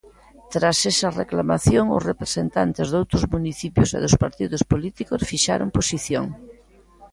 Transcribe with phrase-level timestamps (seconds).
[0.53, 6.25] Tras esa reclamación os representantes doutros municipios e dos partidos políticos fixaron posición.